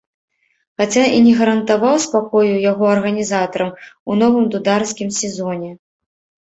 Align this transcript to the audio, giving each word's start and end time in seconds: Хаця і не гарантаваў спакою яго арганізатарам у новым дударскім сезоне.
Хаця 0.81 1.03
і 1.17 1.19
не 1.25 1.33
гарантаваў 1.41 1.95
спакою 2.07 2.55
яго 2.71 2.83
арганізатарам 2.95 3.71
у 3.77 4.11
новым 4.25 4.45
дударскім 4.57 5.09
сезоне. 5.21 5.71